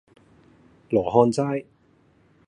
[0.89, 1.65] 羅漢齋